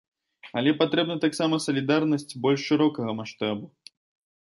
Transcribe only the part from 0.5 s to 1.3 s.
Але патрэбна